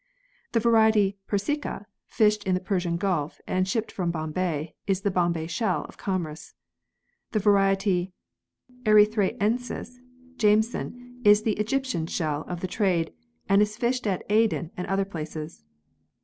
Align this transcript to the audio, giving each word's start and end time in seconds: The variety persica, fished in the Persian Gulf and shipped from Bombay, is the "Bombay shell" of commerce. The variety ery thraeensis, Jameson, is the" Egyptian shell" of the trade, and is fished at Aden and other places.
The 0.53 0.59
variety 0.59 1.19
persica, 1.27 1.85
fished 2.07 2.43
in 2.45 2.55
the 2.55 2.59
Persian 2.59 2.97
Gulf 2.97 3.39
and 3.45 3.67
shipped 3.67 3.91
from 3.91 4.09
Bombay, 4.09 4.73
is 4.87 5.01
the 5.01 5.11
"Bombay 5.11 5.45
shell" 5.45 5.85
of 5.87 5.95
commerce. 5.99 6.55
The 7.33 7.37
variety 7.37 8.11
ery 8.83 9.05
thraeensis, 9.05 9.99
Jameson, 10.37 11.21
is 11.23 11.43
the" 11.43 11.53
Egyptian 11.59 12.07
shell" 12.07 12.45
of 12.49 12.61
the 12.61 12.67
trade, 12.67 13.13
and 13.47 13.61
is 13.61 13.77
fished 13.77 14.07
at 14.07 14.23
Aden 14.27 14.71
and 14.75 14.87
other 14.87 15.05
places. 15.05 15.63